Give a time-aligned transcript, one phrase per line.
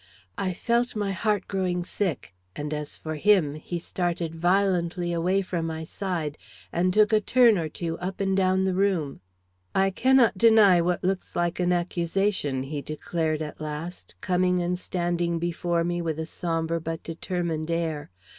[0.39, 5.67] I felt, my heart growing sick, and as for him, he started violently away from
[5.67, 6.39] my side,
[6.73, 9.21] and took a turn or two up and down the room.
[9.75, 15.37] "I cannot deny what looks like an accusation," he declared at last, coming and standing
[15.37, 18.09] before me with a sombre but determined air.